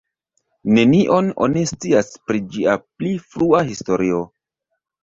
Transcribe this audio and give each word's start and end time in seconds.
Nenion 0.77 1.29
oni 1.47 1.63
scias 1.73 2.11
pri 2.31 2.43
ĝia 2.57 2.77
pli 2.87 3.17
frua 3.35 3.65
historio. 3.71 4.29